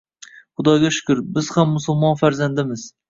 [0.61, 2.89] Xudoga shukur, biz ham musulmon farzandimiz.